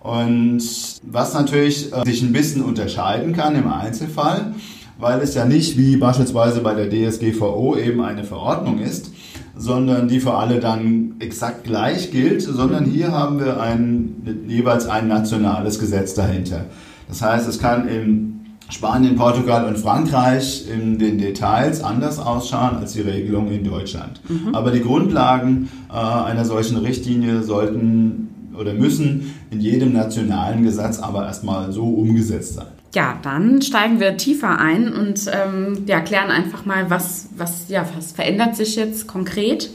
Und 0.00 0.62
was 1.02 1.34
natürlich 1.34 1.92
äh, 1.92 2.04
sich 2.04 2.22
ein 2.22 2.32
bisschen 2.32 2.62
unterscheiden 2.62 3.32
kann 3.32 3.56
im 3.56 3.66
Einzelfall, 3.66 4.54
weil 5.00 5.20
es 5.20 5.34
ja 5.34 5.46
nicht 5.46 5.76
wie 5.76 5.96
beispielsweise 5.96 6.60
bei 6.60 6.74
der 6.74 6.88
DSGVO 6.88 7.76
eben 7.76 8.02
eine 8.02 8.22
Verordnung 8.22 8.78
ist, 8.78 9.10
sondern 9.56 10.06
die 10.06 10.20
für 10.20 10.34
alle 10.34 10.60
dann 10.60 11.16
exakt 11.18 11.64
gleich 11.64 12.12
gilt, 12.12 12.42
sondern 12.42 12.84
hier 12.84 13.10
haben 13.10 13.40
wir 13.40 13.60
ein, 13.60 14.44
jeweils 14.46 14.86
ein 14.86 15.08
nationales 15.08 15.80
Gesetz 15.80 16.14
dahinter. 16.14 16.66
Das 17.08 17.20
heißt, 17.20 17.48
es 17.48 17.58
kann 17.58 17.88
in 17.88 18.41
Spanien, 18.72 19.16
Portugal 19.16 19.66
und 19.66 19.78
Frankreich 19.78 20.64
in 20.68 20.98
den 20.98 21.18
Details 21.18 21.82
anders 21.82 22.18
ausschauen 22.18 22.76
als 22.76 22.94
die 22.94 23.02
Regelung 23.02 23.50
in 23.50 23.64
Deutschland. 23.64 24.20
Mhm. 24.28 24.54
Aber 24.54 24.70
die 24.70 24.80
Grundlagen 24.80 25.68
äh, 25.90 25.94
einer 25.94 26.44
solchen 26.44 26.78
Richtlinie 26.78 27.42
sollten 27.42 28.28
oder 28.58 28.74
müssen 28.74 29.34
in 29.50 29.60
jedem 29.60 29.92
nationalen 29.92 30.64
Gesetz 30.64 30.98
aber 30.98 31.26
erstmal 31.26 31.70
so 31.72 31.84
umgesetzt 31.84 32.54
sein. 32.54 32.66
Ja, 32.94 33.18
dann 33.22 33.62
steigen 33.62 34.00
wir 34.00 34.16
tiefer 34.16 34.58
ein 34.58 34.92
und 34.92 35.30
ähm, 35.32 35.84
ja, 35.86 36.00
klären 36.00 36.30
einfach 36.30 36.66
mal, 36.66 36.90
was, 36.90 37.28
was, 37.36 37.68
ja, 37.68 37.86
was 37.96 38.12
verändert 38.12 38.56
sich 38.56 38.76
jetzt 38.76 39.06
konkret? 39.06 39.70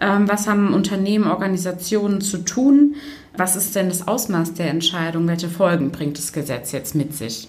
Ähm, 0.00 0.28
was 0.28 0.48
haben 0.48 0.72
Unternehmen, 0.72 1.26
Organisationen 1.26 2.20
zu 2.20 2.38
tun? 2.38 2.94
Was 3.36 3.56
ist 3.56 3.74
denn 3.76 3.88
das 3.88 4.06
Ausmaß 4.06 4.54
der 4.54 4.70
Entscheidung? 4.70 5.26
Welche 5.26 5.48
Folgen 5.48 5.90
bringt 5.90 6.18
das 6.18 6.32
Gesetz 6.32 6.72
jetzt 6.72 6.94
mit 6.94 7.14
sich? 7.14 7.48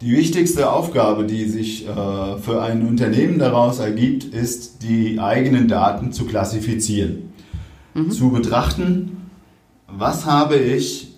Die 0.00 0.12
wichtigste 0.12 0.70
Aufgabe, 0.70 1.24
die 1.24 1.46
sich 1.46 1.86
äh, 1.86 2.38
für 2.38 2.62
ein 2.62 2.86
Unternehmen 2.86 3.38
daraus 3.38 3.78
ergibt, 3.78 4.24
ist, 4.24 4.82
die 4.82 5.20
eigenen 5.20 5.68
Daten 5.68 6.12
zu 6.12 6.26
klassifizieren. 6.26 7.32
Mhm. 7.94 8.10
Zu 8.10 8.30
betrachten, 8.30 9.28
was 9.86 10.26
habe 10.26 10.56
ich 10.56 11.14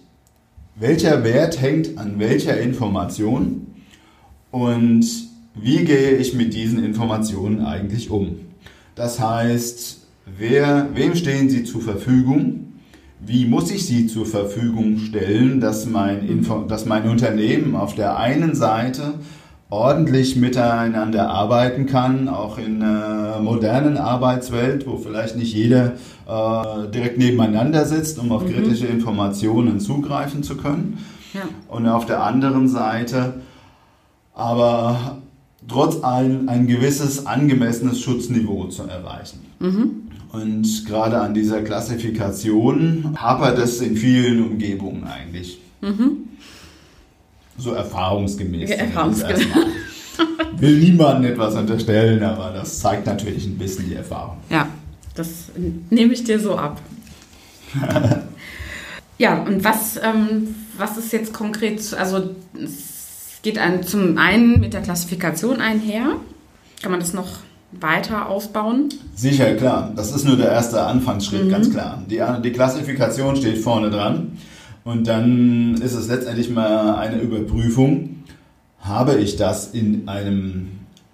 welcher 0.78 1.24
Wert 1.24 1.60
hängt 1.60 1.96
an 1.96 2.18
welcher 2.18 2.60
Information 2.60 3.66
und 4.50 5.06
wie 5.54 5.84
gehe 5.84 6.16
ich 6.16 6.34
mit 6.34 6.52
diesen 6.52 6.84
Informationen 6.84 7.64
eigentlich 7.64 8.10
um. 8.10 8.40
Das 8.94 9.18
heißt, 9.18 10.06
wer, 10.38 10.90
wem 10.94 11.14
stehen 11.14 11.48
sie 11.48 11.64
zur 11.64 11.80
Verfügung? 11.80 12.74
Wie 13.20 13.46
muss 13.46 13.70
ich 13.70 13.86
sie 13.86 14.06
zur 14.06 14.26
Verfügung 14.26 14.98
stellen, 14.98 15.60
dass 15.60 15.86
mein, 15.86 16.28
Info, 16.28 16.64
dass 16.68 16.84
mein 16.84 17.08
Unternehmen 17.08 17.74
auf 17.74 17.94
der 17.94 18.18
einen 18.18 18.54
Seite 18.54 19.14
ordentlich 19.68 20.36
miteinander 20.36 21.28
arbeiten 21.30 21.86
kann, 21.86 22.28
auch 22.28 22.58
in 22.58 22.82
einer 22.82 23.40
modernen 23.40 23.96
Arbeitswelt, 23.96 24.86
wo 24.86 24.96
vielleicht 24.96 25.36
nicht 25.36 25.52
jeder 25.54 25.94
äh, 26.28 26.88
direkt 26.92 27.18
nebeneinander 27.18 27.84
sitzt, 27.84 28.18
um 28.18 28.30
auf 28.30 28.44
mhm. 28.44 28.52
kritische 28.52 28.86
Informationen 28.86 29.80
zugreifen 29.80 30.42
zu 30.42 30.56
können. 30.56 31.04
Ja. 31.34 31.42
Und 31.68 31.88
auf 31.88 32.06
der 32.06 32.22
anderen 32.22 32.68
Seite 32.68 33.34
aber 34.34 35.18
trotz 35.66 36.04
allem 36.04 36.48
ein 36.48 36.66
gewisses 36.66 37.26
angemessenes 37.26 38.00
Schutzniveau 38.00 38.66
zu 38.66 38.84
erreichen. 38.84 39.40
Mhm. 39.58 40.05
Und 40.36 40.84
gerade 40.84 41.18
an 41.18 41.32
dieser 41.32 41.62
Klassifikation 41.62 43.16
hapert 43.16 43.58
es 43.58 43.80
in 43.80 43.96
vielen 43.96 44.44
Umgebungen 44.44 45.04
eigentlich. 45.04 45.58
Mhm. 45.80 46.28
So 47.56 47.72
erfahrungsgemäß. 47.72 48.68
Ja, 48.68 48.76
erfahrungsgemäß. 48.76 49.46
Will 50.58 50.78
niemandem 50.78 51.32
etwas 51.32 51.54
unterstellen, 51.54 52.22
aber 52.22 52.52
das 52.52 52.80
zeigt 52.80 53.06
natürlich 53.06 53.46
ein 53.46 53.56
bisschen 53.56 53.88
die 53.88 53.94
Erfahrung. 53.94 54.36
Ja, 54.50 54.68
das 55.14 55.46
nehme 55.88 56.12
ich 56.12 56.24
dir 56.24 56.38
so 56.38 56.56
ab. 56.56 56.82
ja, 59.18 59.42
und 59.42 59.64
was, 59.64 59.98
ähm, 60.02 60.54
was 60.76 60.98
ist 60.98 61.14
jetzt 61.14 61.32
konkret, 61.32 61.94
also 61.94 62.34
es 62.62 63.38
geht 63.40 63.56
ein, 63.56 63.82
zum 63.84 64.18
einen 64.18 64.60
mit 64.60 64.74
der 64.74 64.82
Klassifikation 64.82 65.62
einher. 65.62 66.16
Kann 66.82 66.90
man 66.90 67.00
das 67.00 67.14
noch 67.14 67.38
weiter 67.72 68.28
ausbauen? 68.28 68.88
Sicher, 69.14 69.54
klar. 69.54 69.92
Das 69.96 70.14
ist 70.14 70.24
nur 70.24 70.36
der 70.36 70.50
erste 70.50 70.82
Anfangsschritt, 70.82 71.46
mhm. 71.46 71.50
ganz 71.50 71.70
klar. 71.70 72.02
Die, 72.08 72.20
die 72.42 72.52
Klassifikation 72.52 73.36
steht 73.36 73.58
vorne 73.58 73.90
dran. 73.90 74.38
Und 74.84 75.08
dann 75.08 75.74
ist 75.82 75.94
es 75.94 76.08
letztendlich 76.08 76.48
mal 76.50 76.94
eine 76.96 77.18
Überprüfung. 77.18 78.22
Habe 78.80 79.16
ich 79.16 79.36
das 79.36 79.72
in 79.72 80.06
einem 80.08 80.68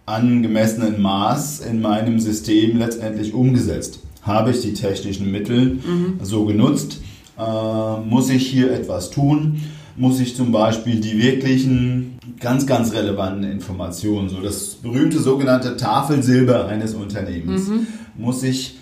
angemessenen 0.04 1.00
Maß 1.00 1.60
in 1.60 1.80
meinem 1.80 2.20
System 2.20 2.76
letztendlich 2.76 3.32
umgesetzt? 3.32 4.00
Habe 4.22 4.50
ich 4.50 4.60
die 4.60 4.74
technischen 4.74 5.32
Mittel 5.32 5.80
mhm. 5.84 6.20
so 6.22 6.44
genutzt? 6.44 7.00
Äh, 7.38 8.00
muss 8.00 8.28
ich 8.28 8.46
hier 8.46 8.72
etwas 8.72 9.10
tun? 9.10 9.62
Muss 9.96 10.20
ich 10.20 10.34
zum 10.36 10.52
Beispiel 10.52 11.00
die 11.00 11.20
wirklichen, 11.22 12.18
ganz, 12.40 12.66
ganz 12.66 12.92
relevanten 12.92 13.50
Informationen, 13.50 14.28
so 14.28 14.40
das 14.40 14.76
berühmte 14.76 15.18
sogenannte 15.18 15.76
Tafelsilber 15.76 16.66
eines 16.66 16.94
Unternehmens, 16.94 17.68
mhm. 17.68 17.86
muss 18.16 18.42
ich 18.42 18.78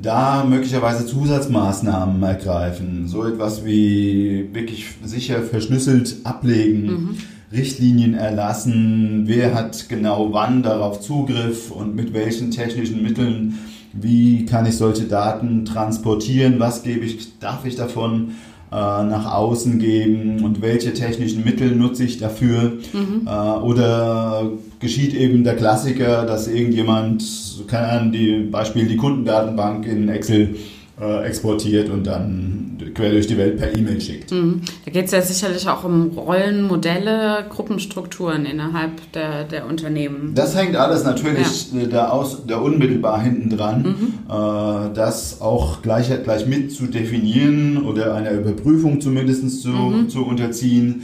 da 0.00 0.44
möglicherweise 0.44 1.04
Zusatzmaßnahmen 1.04 2.22
ergreifen, 2.22 3.08
so 3.08 3.26
etwas 3.26 3.64
wie 3.64 4.48
wirklich 4.52 4.86
sicher 5.04 5.42
verschlüsselt 5.42 6.16
ablegen, 6.24 6.86
mhm. 6.86 7.16
Richtlinien 7.52 8.14
erlassen, 8.14 9.24
wer 9.26 9.54
hat 9.54 9.88
genau 9.88 10.32
wann 10.32 10.62
darauf 10.62 11.00
Zugriff 11.00 11.70
und 11.70 11.94
mit 11.94 12.14
welchen 12.14 12.50
technischen 12.50 13.02
Mitteln, 13.02 13.58
wie 13.92 14.46
kann 14.46 14.64
ich 14.64 14.78
solche 14.78 15.04
Daten 15.04 15.66
transportieren, 15.66 16.58
was 16.58 16.82
gebe 16.82 17.04
ich, 17.04 17.38
darf 17.38 17.66
ich 17.66 17.76
davon 17.76 18.32
nach 18.74 19.32
außen 19.32 19.78
geben 19.78 20.44
und 20.44 20.62
welche 20.62 20.94
technischen 20.94 21.44
Mittel 21.44 21.74
nutze 21.76 22.04
ich 22.04 22.18
dafür. 22.18 22.78
Mhm. 22.92 23.26
Äh, 23.26 23.30
oder 23.30 24.50
geschieht 24.80 25.14
eben 25.14 25.44
der 25.44 25.56
Klassiker, 25.56 26.24
dass 26.24 26.48
irgendjemand, 26.48 27.22
keine 27.66 27.88
Ahnung, 27.88 28.12
die 28.12 28.48
Beispiel 28.50 28.86
die 28.86 28.96
Kundendatenbank 28.96 29.86
in 29.86 30.08
Excel 30.08 30.56
äh, 31.00 31.24
exportiert 31.24 31.90
und 31.90 32.06
dann 32.06 32.61
quer 32.94 33.10
durch 33.10 33.26
die 33.26 33.38
Welt 33.38 33.58
per 33.58 33.76
E-Mail 33.76 34.00
schickt. 34.00 34.30
Mhm. 34.30 34.62
Da 34.84 34.90
geht 34.90 35.06
es 35.06 35.12
ja 35.12 35.22
sicherlich 35.22 35.68
auch 35.68 35.84
um 35.84 36.10
Rollenmodelle, 36.16 37.46
Gruppenstrukturen 37.48 38.46
innerhalb 38.46 39.12
der, 39.12 39.44
der 39.44 39.66
Unternehmen. 39.66 40.32
Das 40.34 40.56
hängt 40.56 40.76
alles 40.76 41.04
natürlich 41.04 41.72
ja. 41.72 41.86
da, 41.86 42.08
aus, 42.08 42.42
da 42.46 42.58
unmittelbar 42.58 43.22
hinten 43.22 43.50
dran, 43.56 43.82
mhm. 43.82 44.14
äh, 44.28 44.94
das 44.94 45.40
auch 45.40 45.82
gleich, 45.82 46.10
gleich 46.24 46.46
mit 46.46 46.72
zu 46.72 46.86
definieren 46.86 47.84
oder 47.84 48.14
einer 48.14 48.32
Überprüfung 48.32 49.00
zumindest 49.00 49.62
zu, 49.62 49.68
mhm. 49.68 50.08
zu 50.08 50.24
unterziehen 50.24 51.02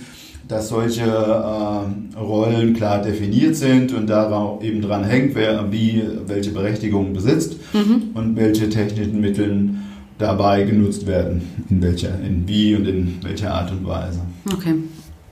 dass 0.49 0.71
solche 0.71 1.03
äh, 1.03 2.19
Rollen 2.19 2.73
klar 2.73 3.03
definiert 3.03 3.55
sind 3.55 3.93
und 3.93 4.09
daran 4.09 4.63
eben 4.63 4.81
dran 4.81 5.05
hängt, 5.05 5.35
wer 5.35 5.71
wie 5.71 6.03
welche 6.27 6.51
Berechtigungen 6.51 7.13
besitzt 7.13 7.57
mhm. 7.75 8.11
und 8.15 8.37
welche 8.37 8.71
technischen 8.71 9.21
Mittel 9.21 9.75
dabei 10.19 10.65
genutzt 10.65 11.07
werden, 11.07 11.43
in 11.71 11.81
welcher, 11.81 12.21
in 12.21 12.47
wie 12.47 12.75
und 12.75 12.87
in 12.87 13.19
welcher 13.23 13.55
Art 13.55 13.71
und 13.71 13.87
Weise. 13.87 14.21
Okay. 14.53 14.75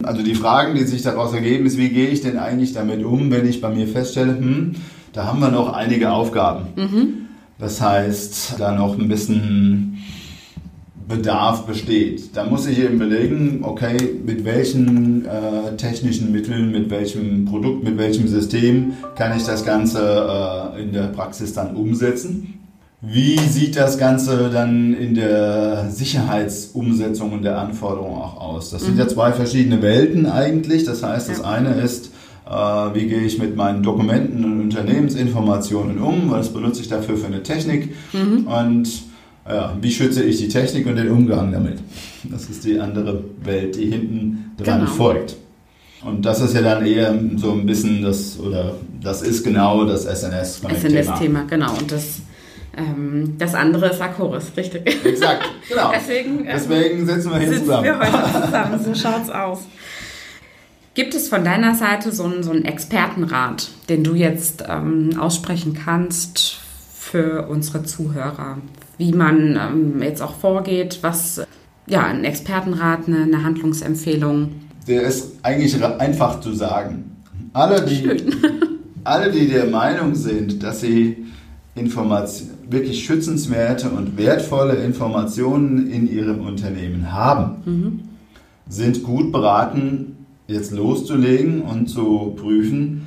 Also 0.03 0.23
die 0.23 0.35
Fragen, 0.35 0.75
die 0.75 0.85
sich 0.85 1.03
daraus 1.03 1.33
ergeben, 1.33 1.67
ist, 1.67 1.79
wie 1.79 1.89
gehe 1.89 2.09
ich 2.09 2.21
denn 2.21 2.39
eigentlich 2.39 2.73
damit 2.73 3.05
um, 3.05 3.31
wenn 3.31 3.47
ich 3.47 3.61
bei 3.61 3.71
mir 3.71 3.89
feststelle, 3.89 4.39
hm, 4.39 4.75
da 5.13 5.27
haben 5.27 5.41
wir 5.41 5.51
noch 5.51 5.73
einige 5.73 6.13
Aufgaben. 6.13 6.69
Mhm. 6.77 7.09
Das 7.59 7.81
heißt, 7.81 8.57
da 8.59 8.73
noch 8.73 8.99
ein 8.99 9.09
bisschen 9.09 9.97
Bedarf 11.09 11.67
besteht. 11.67 12.37
Da 12.37 12.45
muss 12.45 12.67
ich 12.67 12.81
eben 12.81 12.99
belegen, 12.99 13.61
okay, 13.63 13.97
mit 14.25 14.45
welchen 14.45 15.25
äh, 15.25 15.77
technischen 15.77 16.33
Mitteln, 16.33 16.73
mit 16.73 16.91
welchem 16.91 17.45
Produkt, 17.45 17.85
mit 17.85 17.97
welchem 17.97 18.27
System 18.27 18.95
kann 19.15 19.37
ich 19.37 19.45
das 19.45 19.65
Ganze 19.65 20.75
äh, 20.77 20.83
in 20.83 20.93
der 20.93 21.07
Praxis 21.09 21.55
dann 21.55 21.77
umsetzen. 21.77 22.56
Wie 23.09 23.39
sieht 23.39 23.77
das 23.77 23.99
Ganze 23.99 24.51
dann 24.53 24.93
in 24.93 25.15
der 25.15 25.91
Sicherheitsumsetzung 25.91 27.33
und 27.33 27.43
der 27.43 27.59
Anforderung 27.59 28.17
auch 28.17 28.41
aus? 28.41 28.71
Das 28.71 28.83
mhm. 28.83 28.87
sind 28.87 28.99
ja 28.99 29.07
zwei 29.07 29.33
verschiedene 29.33 29.81
Welten 29.81 30.27
eigentlich. 30.27 30.85
Das 30.85 31.05
heißt, 31.05 31.29
das 31.29 31.41
eine 31.41 31.75
ist, 31.75 32.11
äh, 32.47 32.51
wie 32.51 33.07
gehe 33.07 33.21
ich 33.21 33.39
mit 33.39 33.55
meinen 33.55 33.85
Dokumenten 33.85 34.45
und 34.45 34.61
Unternehmensinformationen 34.61 35.99
um? 35.99 36.33
Was 36.33 36.49
benutze 36.53 36.81
ich 36.81 36.89
dafür 36.89 37.17
für 37.17 37.27
eine 37.27 37.45
Technik? 37.45 37.95
Mhm. 38.13 38.47
Und 38.49 38.89
ja, 39.49 39.77
wie 39.81 39.93
schütze 39.93 40.25
ich 40.25 40.39
die 40.39 40.49
Technik 40.49 40.87
und 40.87 40.97
den 40.97 41.11
Umgang 41.11 41.53
damit? 41.53 41.79
Das 42.25 42.51
ist 42.51 42.65
die 42.65 42.81
andere 42.81 43.23
Welt, 43.45 43.77
die 43.77 43.87
hinten 43.87 44.53
dran 44.59 44.81
genau. 44.81 44.91
folgt. 44.91 45.37
Und 46.05 46.25
das 46.25 46.41
ist 46.41 46.55
ja 46.55 46.63
dann 46.63 46.85
eher 46.85 47.19
so 47.37 47.53
ein 47.53 47.67
bisschen 47.67 48.03
das, 48.03 48.39
oder 48.39 48.75
das 49.01 49.23
ist 49.23 49.45
genau 49.45 49.85
das 49.85 50.05
SNS 50.05 50.57
von 50.57 50.71
SNS-Thema, 50.71 51.45
genau. 51.49 51.73
Und 51.79 51.91
das, 51.91 52.21
das 53.39 53.55
andere 53.55 53.89
ist 53.89 54.01
Akoris, 54.01 54.53
richtig. 54.57 54.87
Exakt, 55.05 55.49
genau. 55.69 55.93
Deswegen, 55.95 56.41
ähm, 56.41 56.47
Deswegen 56.53 57.07
sitzen 57.07 57.31
wir 57.31 57.39
hier 57.39 57.49
sitzen 57.49 57.65
zusammen. 57.65 57.85
wir 57.85 57.99
heute 57.99 58.43
zusammen, 58.45 58.85
so 58.85 58.95
schaut's 58.95 59.31
aus. 59.31 59.61
Gibt 60.95 61.15
es 61.15 61.29
von 61.29 61.45
deiner 61.45 61.75
Seite 61.75 62.11
so 62.13 62.25
einen, 62.25 62.43
so 62.43 62.51
einen 62.51 62.65
Expertenrat, 62.65 63.71
den 63.89 64.03
du 64.03 64.15
jetzt 64.15 64.65
ähm, 64.69 65.19
aussprechen 65.19 65.75
kannst 65.75 66.57
für 66.99 67.49
unsere 67.49 67.85
Zuhörer? 67.85 68.59
Wie 68.99 69.13
man 69.13 69.59
ähm, 69.61 70.03
jetzt 70.03 70.23
auch 70.23 70.35
vorgeht, 70.35 70.99
was, 71.03 71.43
ja, 71.87 72.05
ein 72.05 72.25
Expertenrat, 72.25 73.09
eine, 73.09 73.25
eine 73.25 73.45
Handlungsempfehlung? 73.45 74.53
Der 74.87 75.03
ist 75.03 75.33
eigentlich 75.43 75.83
einfach 75.83 76.41
zu 76.41 76.55
sagen. 76.55 77.17
Alle, 77.53 77.85
die, 77.85 78.11
alle, 79.05 79.31
die 79.31 79.49
der 79.49 79.67
Meinung 79.67 80.15
sind, 80.15 80.63
dass 80.63 80.81
sie 80.81 81.27
Information, 81.75 82.56
wirklich 82.69 83.05
schützenswerte 83.05 83.91
und 83.91 84.17
wertvolle 84.17 84.75
Informationen 84.77 85.91
in 85.91 86.11
ihrem 86.11 86.41
Unternehmen 86.41 87.13
haben, 87.13 87.57
mhm. 87.65 88.01
sind 88.69 89.03
gut 89.03 89.33
beraten, 89.33 90.27
jetzt 90.47 90.73
loszulegen 90.73 91.63
und 91.63 91.89
zu 91.89 92.35
prüfen, 92.37 93.07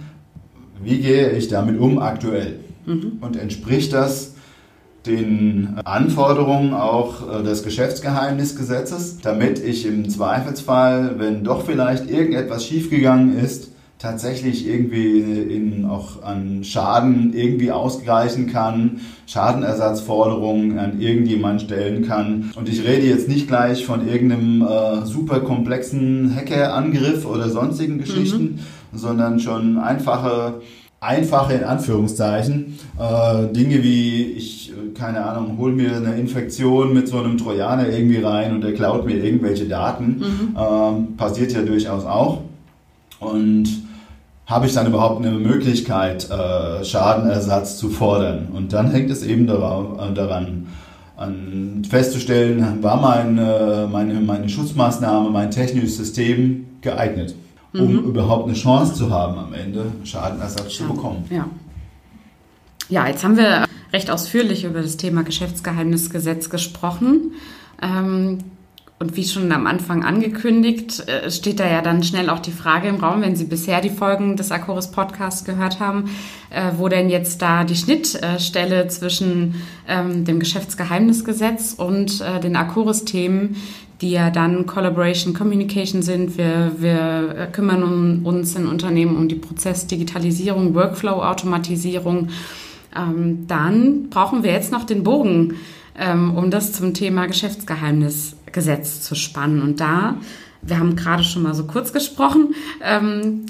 wie 0.81 0.99
gehe 0.99 1.31
ich 1.31 1.47
damit 1.47 1.79
um 1.79 1.99
aktuell? 1.99 2.59
Mhm. 2.85 3.19
Und 3.21 3.35
entspricht 3.35 3.93
das 3.93 4.35
den 5.05 5.75
Anforderungen 5.85 6.73
auch 6.73 7.39
äh, 7.39 7.43
des 7.43 7.63
Geschäftsgeheimnisgesetzes, 7.63 9.19
damit 9.21 9.59
ich 9.63 9.85
im 9.85 10.09
Zweifelsfall, 10.09 11.15
wenn 11.17 11.43
doch 11.43 11.65
vielleicht 11.65 12.09
irgendetwas 12.09 12.65
schiefgegangen 12.65 13.37
ist, 13.37 13.71
tatsächlich 13.99 14.65
irgendwie 14.65 15.19
in, 15.19 15.85
auch 15.85 16.23
an 16.23 16.63
Schaden 16.63 17.33
irgendwie 17.33 17.69
ausgleichen 17.71 18.47
kann, 18.47 19.01
Schadenersatzforderungen 19.27 20.79
an 20.79 21.01
irgendjemand 21.01 21.61
stellen 21.61 22.07
kann. 22.07 22.51
Und 22.55 22.69
ich 22.69 22.85
rede 22.85 23.05
jetzt 23.05 23.27
nicht 23.27 23.49
gleich 23.49 23.85
von 23.85 24.07
irgendeinem 24.07 24.61
äh, 24.61 25.05
super 25.05 25.41
komplexen 25.41 26.33
Hackerangriff 26.33 27.25
oder 27.25 27.49
sonstigen 27.49 27.95
mhm. 27.95 27.99
Geschichten, 27.99 28.59
mhm. 28.93 28.97
sondern 28.97 29.39
schon 29.39 29.77
einfache 29.77 30.61
einfache 31.01 31.53
in 31.53 31.63
Anführungszeichen 31.63 32.77
äh, 32.99 33.47
Dinge 33.53 33.81
wie 33.83 34.21
ich 34.33 34.73
keine 34.97 35.23
Ahnung 35.23 35.57
hol 35.57 35.71
mir 35.71 35.95
eine 35.95 36.15
Infektion 36.15 36.93
mit 36.93 37.07
so 37.07 37.19
einem 37.19 37.37
Trojaner 37.37 37.87
irgendwie 37.87 38.17
rein 38.17 38.53
und 38.53 38.61
der 38.65 38.73
klaut 38.73 39.05
mir 39.05 39.15
irgendwelche 39.23 39.65
Daten 39.65 40.17
mhm. 40.19 40.57
äh, 40.57 41.15
passiert 41.15 41.53
ja 41.53 41.61
durchaus 41.61 42.03
auch 42.03 42.41
und 43.21 43.88
habe 44.49 44.65
ich 44.65 44.73
dann 44.73 44.87
überhaupt 44.87 45.23
eine 45.23 45.37
Möglichkeit, 45.37 46.27
äh, 46.29 46.83
Schadenersatz 46.83 47.77
zu 47.77 47.89
fordern? 47.89 48.47
Und 48.51 48.73
dann 48.73 48.89
hängt 48.91 49.11
es 49.11 49.23
eben 49.23 49.47
äh, 49.47 49.47
daran, 49.47 50.67
an 51.15 51.83
festzustellen, 51.87 52.81
war 52.81 52.99
mein, 52.99 53.37
äh, 53.37 53.85
meine, 53.85 54.15
meine 54.15 54.49
Schutzmaßnahme, 54.49 55.29
mein 55.29 55.51
technisches 55.51 55.97
System 55.97 56.65
geeignet, 56.81 57.35
um 57.73 57.91
mhm. 57.91 57.99
überhaupt 57.99 58.45
eine 58.45 58.55
Chance 58.55 58.95
zu 58.95 59.11
haben, 59.11 59.37
am 59.37 59.53
Ende 59.53 59.85
Schadenersatz 60.03 60.79
ja. 60.79 60.87
zu 60.87 60.93
bekommen. 60.93 61.25
Ja. 61.29 61.45
ja, 62.89 63.07
jetzt 63.07 63.23
haben 63.23 63.37
wir 63.37 63.65
recht 63.93 64.09
ausführlich 64.09 64.63
über 64.63 64.81
das 64.81 64.97
Thema 64.97 65.23
Geschäftsgeheimnisgesetz 65.23 66.49
gesprochen. 66.49 67.33
Ähm, 67.81 68.39
und 68.99 69.15
wie 69.15 69.23
schon 69.23 69.49
am 69.53 69.65
Anfang 69.65 70.03
angekündigt, 70.03 71.07
äh, 71.07 71.31
steht 71.31 71.61
da 71.61 71.67
ja 71.67 71.81
dann 71.81 72.03
schnell 72.03 72.29
auch 72.29 72.39
die 72.39 72.51
Frage 72.51 72.89
im 72.89 72.97
Raum, 72.97 73.21
wenn 73.21 73.35
Sie 73.35 73.45
bisher 73.45 73.79
die 73.79 73.89
Folgen 73.89 74.35
des 74.35 74.51
Akoris 74.51 74.91
Podcasts 74.91 75.45
gehört 75.45 75.79
haben, 75.79 76.09
äh, 76.49 76.71
wo 76.77 76.89
denn 76.89 77.09
jetzt 77.09 77.41
da 77.41 77.63
die 77.63 77.77
Schnittstelle 77.77 78.89
zwischen 78.89 79.55
ähm, 79.87 80.25
dem 80.25 80.39
Geschäftsgeheimnisgesetz 80.39 81.73
und 81.77 82.19
äh, 82.19 82.41
den 82.41 82.57
Akoris-Themen, 82.57 83.55
die 84.01 84.11
ja 84.11 84.31
dann 84.31 84.65
Collaboration 84.65 85.33
Communication 85.33 86.01
sind. 86.01 86.37
Wir, 86.37 86.73
wir 86.77 87.47
kümmern 87.53 88.23
uns 88.23 88.55
in 88.55 88.67
Unternehmen 88.67 89.15
um 89.15 89.29
die 89.29 89.35
Prozessdigitalisierung, 89.35 90.75
Workflow-Automatisierung. 90.75 92.27
Ähm, 92.97 93.47
dann 93.47 94.09
brauchen 94.09 94.43
wir 94.43 94.51
jetzt 94.51 94.73
noch 94.73 94.83
den 94.83 95.03
Bogen 95.03 95.55
ähm, 95.99 96.35
um 96.35 96.49
das 96.49 96.71
zum 96.71 96.93
Thema 96.93 97.27
Geschäftsgeheimnisgesetz 98.51 99.01
zu 99.01 99.15
spannen. 99.15 99.61
Und 99.61 99.79
da, 99.79 100.17
wir 100.61 100.79
haben 100.79 100.95
gerade 100.95 101.23
schon 101.23 101.43
mal 101.43 101.53
so 101.53 101.65
kurz 101.65 101.93
gesprochen, 101.93 102.53
ähm, 102.83 103.45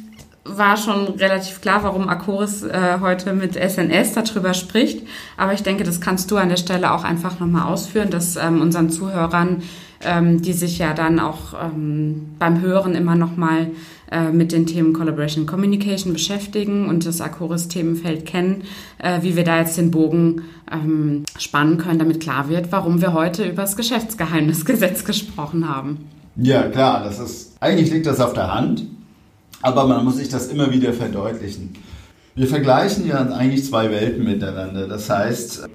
war 0.45 0.77
schon 0.77 1.07
relativ 1.15 1.61
klar, 1.61 1.83
warum 1.83 2.09
Akoris 2.09 2.63
äh, 2.63 2.97
heute 3.01 3.33
mit 3.33 3.55
SNS 3.55 4.13
darüber 4.13 4.53
spricht. 4.53 5.05
Aber 5.37 5.53
ich 5.53 5.63
denke, 5.63 5.83
das 5.83 6.01
kannst 6.01 6.31
du 6.31 6.37
an 6.37 6.49
der 6.49 6.57
Stelle 6.57 6.91
auch 6.91 7.03
einfach 7.03 7.39
nochmal 7.39 7.71
ausführen, 7.71 8.09
dass 8.09 8.35
ähm, 8.35 8.61
unseren 8.61 8.89
Zuhörern, 8.89 9.61
ähm, 10.01 10.41
die 10.41 10.53
sich 10.53 10.79
ja 10.79 10.93
dann 10.93 11.19
auch 11.19 11.53
ähm, 11.53 12.35
beim 12.39 12.61
Hören 12.61 12.95
immer 12.95 13.15
nochmal 13.15 13.71
äh, 14.11 14.31
mit 14.31 14.51
den 14.51 14.65
Themen 14.65 14.93
Collaboration 14.93 15.45
Communication 15.45 16.13
beschäftigen 16.13 16.87
und 16.87 17.05
das 17.05 17.21
Akoris-Themenfeld 17.21 18.25
kennen, 18.25 18.63
äh, 18.97 19.21
wie 19.21 19.35
wir 19.35 19.43
da 19.43 19.59
jetzt 19.59 19.77
den 19.77 19.91
Bogen 19.91 20.43
ähm, 20.71 21.23
spannen 21.37 21.77
können, 21.77 21.99
damit 21.99 22.19
klar 22.19 22.49
wird, 22.49 22.71
warum 22.71 23.01
wir 23.01 23.13
heute 23.13 23.43
über 23.43 23.63
das 23.63 23.75
Geschäftsgeheimnisgesetz 23.75 25.03
gesprochen 25.05 25.67
haben. 25.67 26.09
Ja, 26.35 26.63
klar, 26.69 27.03
das 27.03 27.19
ist, 27.19 27.57
eigentlich 27.59 27.91
liegt 27.91 28.05
das 28.05 28.19
auf 28.19 28.33
der 28.33 28.53
Hand, 28.53 28.85
aber 29.61 29.85
man 29.87 30.03
muss 30.05 30.17
sich 30.17 30.29
das 30.29 30.47
immer 30.47 30.71
wieder 30.71 30.93
verdeutlichen. 30.93 31.73
Wir 32.35 32.47
vergleichen 32.47 33.05
ja 33.05 33.17
eigentlich 33.17 33.65
zwei 33.65 33.91
Welten 33.91 34.23
miteinander. 34.23 34.87
Das 34.87 35.09
heißt, 35.09 35.67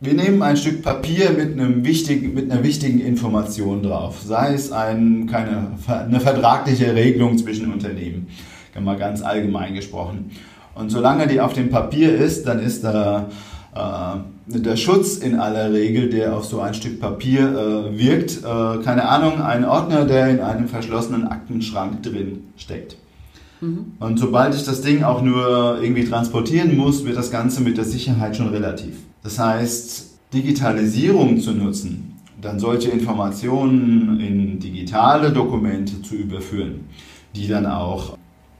wir 0.00 0.14
nehmen 0.14 0.42
ein 0.42 0.56
Stück 0.56 0.82
Papier 0.82 1.30
mit, 1.32 1.52
einem 1.52 1.84
wichtigen, 1.84 2.32
mit 2.32 2.50
einer 2.50 2.62
wichtigen 2.64 3.00
Information 3.00 3.82
drauf, 3.82 4.22
sei 4.22 4.54
es 4.54 4.72
ein, 4.72 5.26
keine, 5.26 5.72
eine 5.86 6.20
vertragliche 6.20 6.94
Regelung 6.94 7.36
zwischen 7.36 7.70
Unternehmen, 7.70 8.28
mal 8.80 8.96
ganz 8.96 9.20
allgemein 9.20 9.74
gesprochen. 9.74 10.30
Und 10.74 10.88
solange 10.88 11.26
die 11.26 11.40
auf 11.40 11.52
dem 11.52 11.68
Papier 11.68 12.14
ist, 12.14 12.46
dann 12.46 12.60
ist 12.60 12.82
da 12.82 13.28
äh, 13.74 14.58
der 14.58 14.76
Schutz 14.76 15.18
in 15.18 15.38
aller 15.38 15.70
Regel, 15.70 16.08
der 16.08 16.34
auf 16.34 16.46
so 16.46 16.60
ein 16.60 16.72
Stück 16.72 16.98
Papier 16.98 17.42
äh, 17.42 17.98
wirkt, 17.98 18.38
äh, 18.38 18.82
keine 18.82 19.06
Ahnung, 19.06 19.42
ein 19.42 19.66
Ordner, 19.66 20.06
der 20.06 20.30
in 20.30 20.40
einem 20.40 20.66
verschlossenen 20.66 21.28
Aktenschrank 21.28 22.02
drin 22.02 22.44
steckt. 22.56 22.96
Mhm. 23.60 23.92
Und 23.98 24.18
sobald 24.18 24.54
ich 24.54 24.64
das 24.64 24.82
Ding 24.82 25.02
auch 25.02 25.22
nur 25.22 25.80
irgendwie 25.82 26.04
transportieren 26.04 26.76
muss, 26.76 27.04
wird 27.04 27.16
das 27.16 27.30
Ganze 27.30 27.62
mit 27.62 27.76
der 27.76 27.84
Sicherheit 27.84 28.36
schon 28.36 28.48
relativ. 28.48 28.96
Das 29.22 29.38
heißt, 29.38 30.18
Digitalisierung 30.32 31.40
zu 31.40 31.52
nutzen, 31.52 32.14
dann 32.40 32.58
solche 32.58 32.90
Informationen 32.90 34.20
in 34.20 34.58
digitale 34.58 35.30
Dokumente 35.30 36.00
zu 36.02 36.14
überführen, 36.14 36.86
die 37.34 37.48
dann 37.48 37.66
auch 37.66 38.16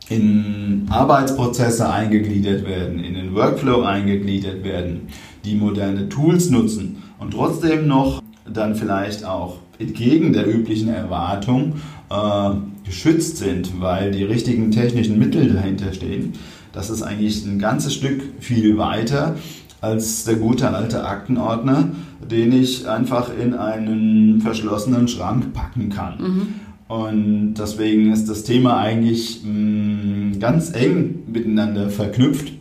in 0.08 0.86
Arbeitsprozesse 0.90 1.88
eingegliedert 1.88 2.66
werden, 2.66 2.98
in 2.98 3.14
den 3.14 3.34
Workflow 3.34 3.82
eingegliedert 3.82 4.64
werden, 4.64 5.08
die 5.44 5.54
moderne 5.54 6.08
Tools 6.08 6.50
nutzen 6.50 7.02
und 7.18 7.32
trotzdem 7.32 7.86
noch 7.86 8.20
dann 8.52 8.74
vielleicht 8.74 9.24
auch 9.24 9.58
entgegen 9.78 10.32
der 10.32 10.52
üblichen 10.52 10.88
Erwartung 10.88 11.74
äh, 12.10 12.50
geschützt 12.90 13.36
sind, 13.36 13.80
weil 13.80 14.10
die 14.10 14.24
richtigen 14.24 14.72
technischen 14.72 15.16
Mittel 15.16 15.52
dahinter 15.52 15.92
stehen. 15.92 16.32
Das 16.72 16.90
ist 16.90 17.02
eigentlich 17.02 17.44
ein 17.46 17.60
ganzes 17.60 17.94
Stück 17.94 18.20
viel 18.40 18.78
weiter 18.78 19.36
als 19.80 20.24
der 20.24 20.34
gute 20.34 20.68
alte 20.68 21.04
Aktenordner, 21.04 21.88
den 22.28 22.52
ich 22.52 22.88
einfach 22.88 23.30
in 23.36 23.54
einen 23.54 24.40
verschlossenen 24.40 25.06
Schrank 25.06 25.54
packen 25.54 25.88
kann. 25.88 26.18
Mhm. 26.20 26.94
Und 26.94 27.54
deswegen 27.54 28.12
ist 28.12 28.28
das 28.28 28.42
Thema 28.42 28.78
eigentlich 28.78 29.42
mh, 29.44 29.52
mm, 29.52 30.40
ganz 30.40 30.74
eng 30.74 31.20
miteinander 31.32 31.88
verknüpft 31.90 32.52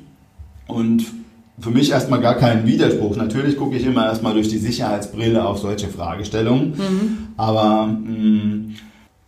und 0.67 1.03
für 1.59 1.71
mich 1.71 1.89
erstmal 1.89 2.21
gar 2.21 2.35
kein 2.35 2.67
Widerspruch. 2.67 3.15
Natürlich 3.17 3.57
gucke 3.57 3.75
ich 3.75 3.85
immer 3.85 4.05
erstmal 4.05 4.33
durch 4.33 4.47
die 4.47 4.59
Sicherheitsbrille 4.59 5.43
auf 5.43 5.57
solche 5.57 5.87
Fragestellungen, 5.87 6.69
mhm. 6.69 7.17
aber 7.35 7.87
mh, 7.87 8.09
mm, 8.11 8.75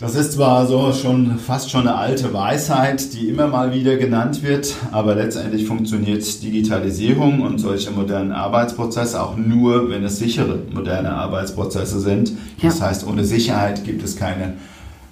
das 0.01 0.15
ist 0.15 0.33
zwar 0.33 0.65
so 0.65 0.91
schon 0.93 1.37
fast 1.37 1.69
schon 1.69 1.87
eine 1.87 1.95
alte 1.95 2.33
Weisheit, 2.33 3.13
die 3.13 3.29
immer 3.29 3.47
mal 3.47 3.71
wieder 3.71 3.97
genannt 3.97 4.41
wird, 4.41 4.75
aber 4.91 5.13
letztendlich 5.13 5.67
funktioniert 5.67 6.41
Digitalisierung 6.41 7.41
und 7.41 7.59
solche 7.59 7.91
modernen 7.91 8.31
Arbeitsprozesse 8.31 9.21
auch 9.21 9.37
nur, 9.37 9.91
wenn 9.91 10.03
es 10.03 10.17
sichere 10.17 10.57
moderne 10.73 11.11
Arbeitsprozesse 11.11 11.99
sind. 11.99 12.31
Das 12.63 12.79
ja. 12.79 12.87
heißt, 12.87 13.05
ohne 13.05 13.23
Sicherheit 13.23 13.85
gibt 13.85 14.03
es 14.03 14.15
keine 14.15 14.55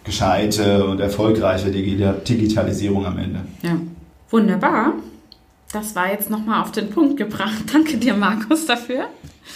gescheite 0.04 0.86
und 0.86 1.00
erfolgreiche 1.00 1.70
Digitalisierung 1.70 3.06
am 3.06 3.20
Ende. 3.20 3.42
Ja, 3.62 3.78
wunderbar. 4.32 4.94
das 5.72 5.96
war 5.96 6.12
jetzt 6.12 6.32
nochmal 6.32 6.64
auf 6.64 6.72
den 6.72 6.90
Punkt 6.90 7.16
gebracht. 7.16 7.66
Danke 7.72 7.98
dir, 7.98 8.16
Markus, 8.16 8.66
dafür. 8.66 9.06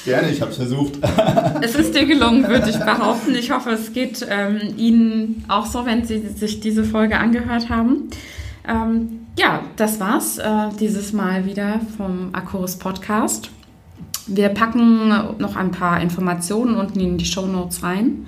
Gerne, 0.06 0.32
ich 0.32 0.42
habe 0.42 0.52
es 0.52 0.58
versucht. 0.58 0.94
es 1.62 1.76
ist 1.76 1.96
dir 1.96 2.06
gelungen, 2.06 2.48
würde 2.48 2.70
ich 2.70 2.78
behaupten. 2.78 3.36
Ich 3.36 3.52
hoffe, 3.52 3.72
es 3.72 3.94
geht 3.94 4.26
ähm, 4.30 4.76
Ihnen 4.78 5.46
auch 5.48 5.66
so, 5.66 5.86
wenn 5.86 6.06
Sie 6.06 6.20
sich 6.28 6.60
diese 6.60 6.84
Folge 6.84 7.18
angehört 7.18 7.70
haben. 7.70 8.10
Ähm, 8.68 9.28
ja, 9.38 9.62
das 9.78 10.00
war's 10.00 10.38
äh, 10.38 10.70
dieses 10.80 11.14
Mal 11.14 11.46
wieder 11.46 11.80
vom 11.98 12.30
Akkuris 12.34 12.76
Podcast. 12.76 13.50
Wir 14.28 14.50
packen 14.50 15.10
noch 15.38 15.56
ein 15.56 15.72
paar 15.72 16.02
Informationen 16.02 16.76
unten 16.76 17.00
in 17.00 17.18
die 17.18 17.26
Show 17.26 17.46
Notes 17.46 17.84
rein 17.84 18.28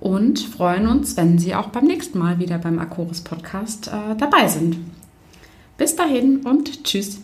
und 0.00 0.40
freuen 0.40 0.88
uns, 0.88 1.16
wenn 1.16 1.38
Sie 1.38 1.54
auch 1.54 1.68
beim 1.68 1.84
nächsten 1.84 2.18
Mal 2.18 2.38
wieder 2.38 2.58
beim 2.58 2.78
Akkuris 2.78 3.20
Podcast 3.20 3.88
äh, 3.88 4.16
dabei 4.16 4.48
sind. 4.48 4.76
Bis 5.78 5.94
dahin 5.96 6.40
und 6.44 6.84
tschüss. 6.84 7.20